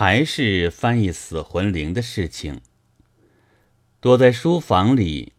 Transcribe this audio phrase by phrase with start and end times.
[0.00, 2.60] 还是翻译死魂灵的事情。
[4.00, 5.32] 躲在书房里，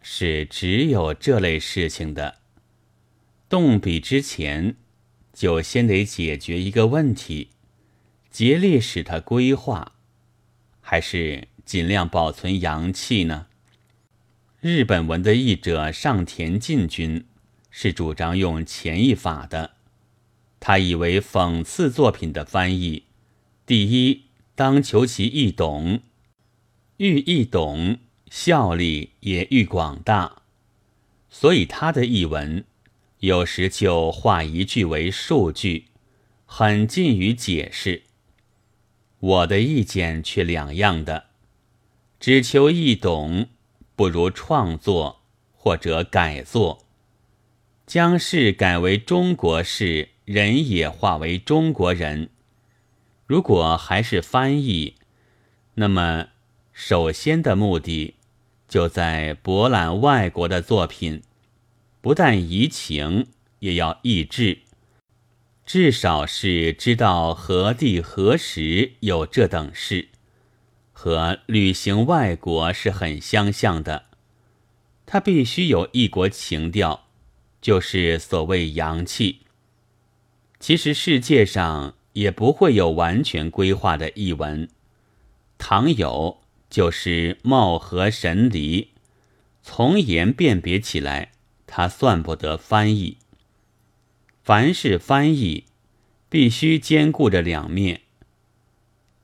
[0.00, 2.38] 是只有这类事情的。
[3.50, 4.76] 动笔之前，
[5.34, 7.50] 就先得解决一个问题：
[8.30, 9.92] 竭力使它规划，
[10.80, 13.48] 还是尽量保存阳气呢？
[14.62, 17.26] 日本文的译者上田进君
[17.70, 19.72] 是主张用前译法的。
[20.58, 23.04] 他以为讽刺作品的翻译，
[23.68, 24.22] 第一
[24.54, 26.00] 当求其易懂，
[26.96, 27.98] 愈易懂，
[28.30, 30.40] 效力也愈广大。
[31.28, 32.64] 所以他的译文
[33.18, 35.88] 有时就化一句为数句，
[36.46, 38.04] 很近于解释。
[39.20, 41.26] 我的意见却两样的，
[42.18, 43.48] 只求易懂。
[43.94, 45.20] 不如创作
[45.52, 46.86] 或者改作，
[47.86, 52.30] 将事改为中国事，人也化为中国人。
[53.28, 54.94] 如果还是翻译，
[55.74, 56.28] 那么
[56.72, 58.14] 首先的目的
[58.66, 61.22] 就在博览外国的作品，
[62.00, 63.26] 不但移情，
[63.58, 64.60] 也要抑制，
[65.66, 70.08] 至少是知道何地何时有这等事。
[70.94, 74.06] 和旅行外国是很相像的，
[75.04, 77.04] 它必须有异国情调，
[77.60, 79.40] 就是所谓洋气。
[80.58, 84.68] 其实世界上也不会有完全规划的译文，
[85.58, 88.88] 倘有，就是貌合神离，
[89.62, 91.32] 从言辨别起来，
[91.66, 93.18] 它算不得翻译。
[94.42, 95.64] 凡是翻译，
[96.28, 98.02] 必须兼顾着两面。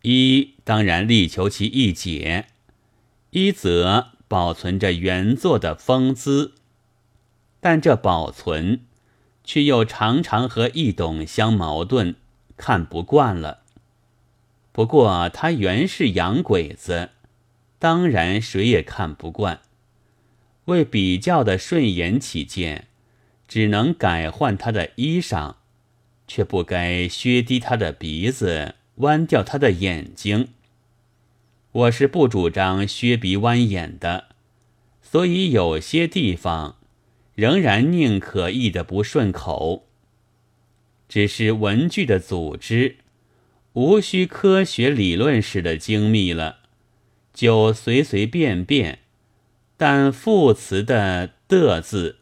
[0.02, 2.48] 一当然力求其易解，
[3.30, 6.54] 一则保存着原作的风姿，
[7.60, 8.82] 但这保存
[9.42, 12.16] 却又常常和易懂相矛盾，
[12.56, 13.62] 看不惯了。
[14.72, 17.10] 不过他原是洋鬼子，
[17.78, 19.60] 当然谁也看不惯。
[20.66, 22.88] 为比较的顺眼起见，
[23.46, 25.54] 只能改换他的衣裳，
[26.26, 28.74] 却不该削低他的鼻子。
[28.98, 30.50] 弯掉他的眼睛，
[31.72, 34.26] 我是不主张削鼻弯眼的，
[35.02, 36.76] 所以有些地方
[37.34, 39.88] 仍然宁可译得不顺口。
[41.14, 42.96] 只是文句的组织，
[43.74, 46.58] 无需科学理论式的精密了，
[47.32, 48.98] 就随随便便，
[49.76, 52.16] 但副词的的字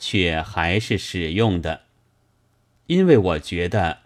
[0.00, 1.82] 却还是使用的，
[2.88, 3.98] 因为我觉得。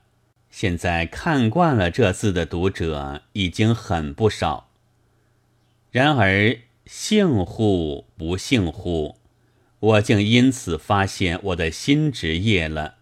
[0.50, 4.68] 现在看惯了这字的读者已经很不少。
[5.90, 9.16] 然而幸乎不幸乎，
[9.80, 12.96] 我竟因此发现我的新职业了——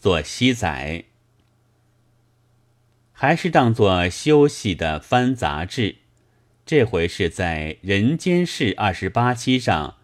[0.00, 1.04] 做西仔。
[3.12, 5.96] 还是当做休息的翻杂志。
[6.64, 9.96] 这回是在《人间世》二十八期上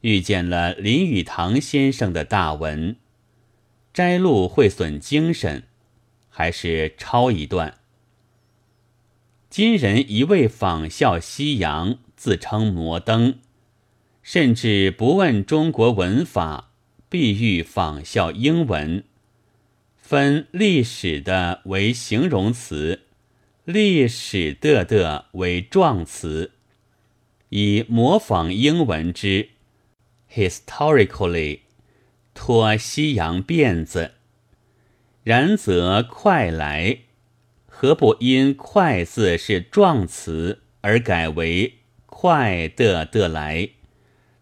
[0.00, 2.96] 遇见了林语堂先生的大文，
[3.92, 5.64] 摘录会损精神。
[6.30, 7.74] 还是抄一段。
[9.50, 13.38] 今人一味仿效西洋，自称摩登，
[14.22, 16.70] 甚至不问中国文法，
[17.10, 19.04] 必欲仿效英文，
[20.02, 23.02] 分历史的为形容词，
[23.64, 26.50] 历史的的为状词，
[27.50, 29.50] 以模仿英文之
[30.30, 31.60] historically
[32.34, 34.14] 托西洋辫子。
[35.22, 36.98] 然则快来，
[37.66, 41.74] 何不因“快”字是状词而改为
[42.06, 43.70] “快的的来”？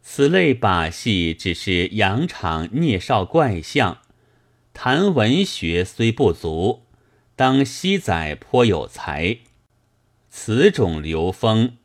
[0.03, 4.00] 此类把戏只是扬场聂少怪象，
[4.73, 6.83] 谈文学虽不足，
[7.37, 9.39] 当西仔颇有才。
[10.29, 11.77] 此种流风，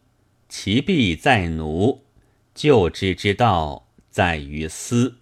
[0.48, 2.04] 其必在奴，
[2.54, 5.16] 救之之道在于思。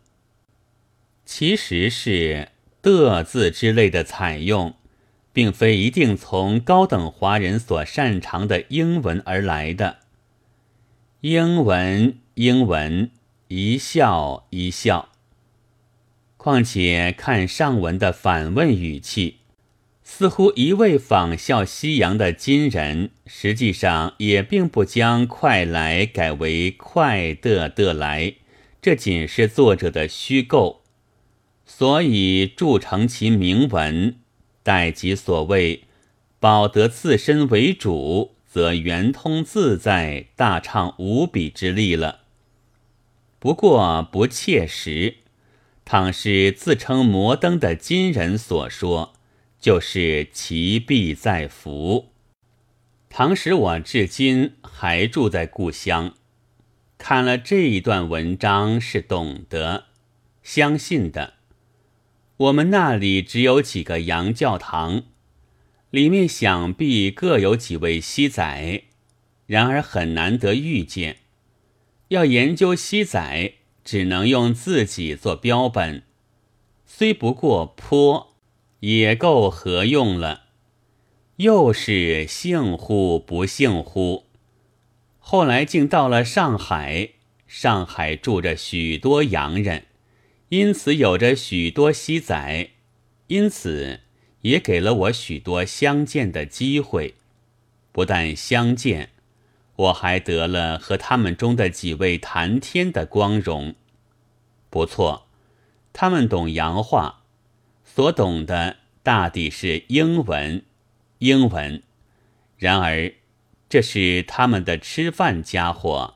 [1.25, 2.49] 其实是。
[2.81, 4.75] 的字之类的采用，
[5.31, 9.99] 并非一定从高等华人所擅长的英文而来的。
[11.21, 13.09] 英文，英文，
[13.47, 15.12] 一笑一笑。
[16.43, 19.37] 况且看上文的反问语气，
[20.03, 28.33] 似乎一味仿效西洋的今人，实际上也并不将“快来”改为“快的的来”，
[28.83, 30.81] 这仅是作者的虚构。
[31.65, 34.17] 所以铸成其铭文，
[34.63, 35.85] 待即所谓
[36.41, 42.23] 保得自身为主，则圆通自在，大畅无比之力了。
[43.39, 45.19] 不过不切实。
[45.85, 49.13] 倘是自称摩登的今人所说，
[49.59, 52.09] 就是其必在福。
[53.09, 56.15] 唐使我至今还住在故乡，
[56.97, 59.85] 看了这一段文章是懂得、
[60.41, 61.33] 相信的。
[62.37, 65.03] 我们那里只有几个洋教堂，
[65.91, 68.83] 里面想必各有几位西仔，
[69.45, 71.17] 然而很难得遇见。
[72.07, 73.53] 要研究西仔，
[73.83, 76.03] 只能用自己做标本，
[76.85, 78.35] 虽不过颇，
[78.79, 80.43] 也够合用了。
[81.37, 84.25] 又是幸乎不幸乎？
[85.17, 87.09] 后来竟到了上海，
[87.47, 89.85] 上海住着许多洋人，
[90.49, 92.69] 因此有着许多西仔，
[93.27, 94.01] 因此
[94.41, 97.15] 也给了我许多相见的机会。
[97.91, 99.09] 不但相见，
[99.75, 103.75] 我还得了和他们中的几位谈天的光荣。
[104.69, 105.27] 不错，
[105.91, 107.23] 他们懂洋话，
[107.83, 110.63] 所懂的大抵是英文。
[111.19, 111.81] 英文，
[112.57, 113.13] 然而
[113.69, 116.15] 这是他们的吃饭家伙，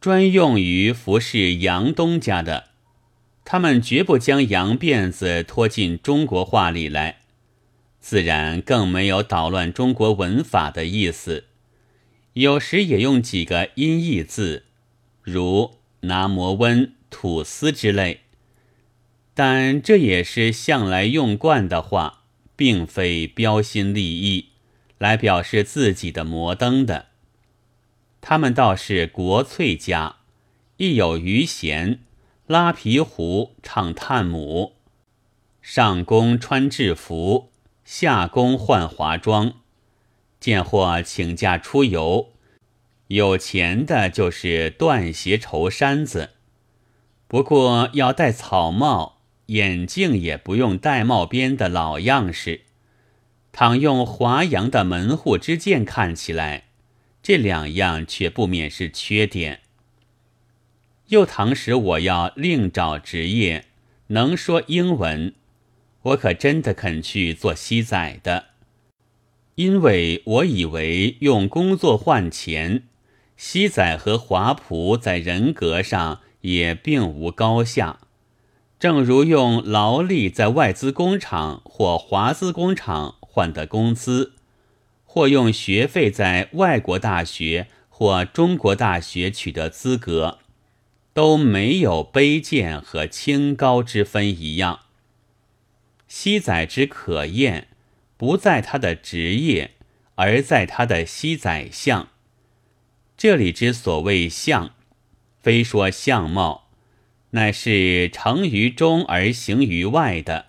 [0.00, 2.66] 专用于服侍洋东家的。
[3.44, 7.22] 他们绝不将洋辫子拖进中国话里来，
[7.98, 11.46] 自然更没有捣乱中国文法的意思。
[12.34, 14.64] 有时也用几个音译字，
[15.22, 18.20] 如拿摩温、吐司之类，
[19.34, 22.18] 但这也是向来用惯的话。
[22.56, 24.50] 并非标新立异
[24.98, 27.06] 来表示自己的摩登的，
[28.20, 30.16] 他们倒是国粹家，
[30.76, 32.00] 亦有余弦，
[32.46, 34.74] 拉皮胡，唱探母，
[35.62, 37.50] 上宫穿制服，
[37.82, 39.59] 下宫换华装，
[40.40, 42.32] 见或请假出游，
[43.06, 46.30] 有钱的就是断鞋绸衫子，
[47.28, 49.18] 不过要戴草帽。
[49.50, 52.60] 眼镜也不用戴帽边的老样式，
[53.50, 56.66] 倘用华阳的门户之见看起来，
[57.20, 59.62] 这两样却不免是缺点。
[61.08, 63.64] 又倘使我要另找职业，
[64.06, 65.34] 能说英文，
[66.02, 68.49] 我可真的肯去做西仔的，
[69.60, 72.84] 因为我以为用工作换钱，
[73.36, 77.98] 西仔和华仆在人格上也并无高下。
[78.78, 84.32] 正如用劳力在外资工厂或华资工厂换得工资，
[85.04, 90.38] 或用学费在外国大学或中国大学取得资格，
[91.12, 94.80] 都没有卑贱和清高之分一样。
[96.08, 97.68] 西仔之可厌，
[98.20, 99.70] 不在他的职业，
[100.16, 102.10] 而在他的西宰相。
[103.16, 104.74] 这里之所谓相，
[105.40, 106.68] 非说相貌。
[107.30, 110.48] 乃是成于中而行于外的，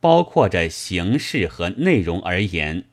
[0.00, 2.84] 包括着形式和内容而言。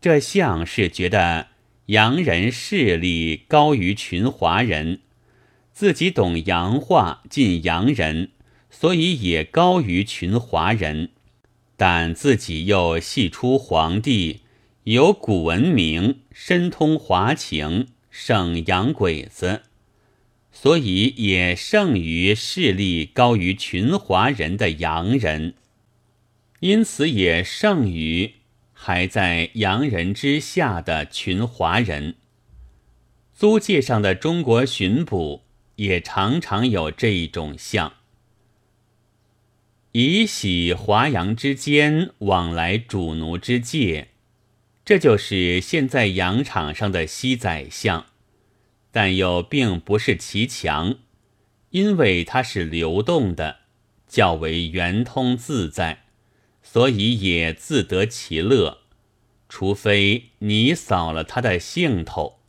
[0.00, 1.48] 这相是觉得
[1.86, 5.00] 洋人势力高于群华人，
[5.74, 8.30] 自己懂洋话，近洋人，
[8.70, 11.10] 所以也高于群华人。
[11.80, 14.40] 但自己又系出皇帝，
[14.84, 19.62] 有古文明，深通华情，胜洋鬼子。
[20.52, 25.54] 所以也胜于势力高于群华人的洋人，
[26.58, 28.34] 因此也胜于
[28.74, 32.16] 还在洋人之下的群华人。
[33.32, 35.44] 租界上的中国巡捕
[35.76, 37.94] 也常常有这一种相，
[39.92, 44.08] 以喜华阳之间往来主奴之界，
[44.84, 48.06] 这就是现在羊场上的西宰相。
[48.92, 50.98] 但又并不是其强，
[51.70, 53.58] 因为它是流动的，
[54.08, 56.04] 较为圆通自在，
[56.62, 58.78] 所以也自得其乐。
[59.48, 62.39] 除非你扫了他的兴头。